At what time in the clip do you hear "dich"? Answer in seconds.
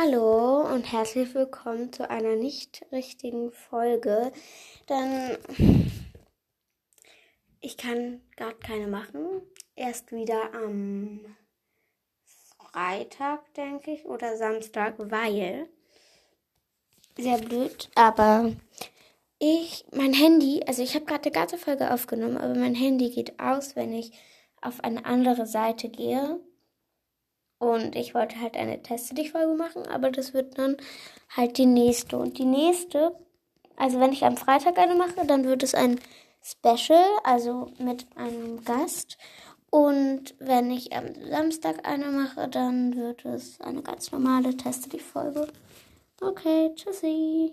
29.14-29.32, 44.88-45.02